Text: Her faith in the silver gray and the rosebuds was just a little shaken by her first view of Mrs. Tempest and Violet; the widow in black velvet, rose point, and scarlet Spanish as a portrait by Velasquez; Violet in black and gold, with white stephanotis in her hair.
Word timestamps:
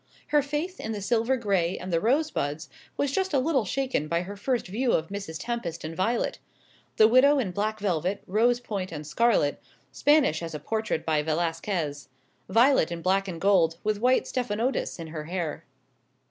Her 0.29 0.41
faith 0.41 0.79
in 0.79 0.93
the 0.93 0.99
silver 1.01 1.37
gray 1.37 1.77
and 1.77 1.93
the 1.93 1.99
rosebuds 2.01 2.69
was 2.97 3.11
just 3.11 3.35
a 3.35 3.39
little 3.39 3.65
shaken 3.65 4.07
by 4.07 4.23
her 4.23 4.35
first 4.35 4.65
view 4.65 4.93
of 4.93 5.09
Mrs. 5.09 5.37
Tempest 5.39 5.83
and 5.83 5.95
Violet; 5.95 6.39
the 6.97 7.07
widow 7.07 7.37
in 7.37 7.51
black 7.51 7.79
velvet, 7.79 8.23
rose 8.25 8.59
point, 8.59 8.91
and 8.91 9.05
scarlet 9.05 9.61
Spanish 9.91 10.41
as 10.41 10.55
a 10.55 10.59
portrait 10.59 11.05
by 11.05 11.21
Velasquez; 11.21 12.09
Violet 12.49 12.91
in 12.91 13.03
black 13.03 13.27
and 13.27 13.39
gold, 13.39 13.77
with 13.83 13.99
white 14.01 14.23
stephanotis 14.25 14.97
in 14.99 15.05
her 15.09 15.25
hair. 15.25 15.65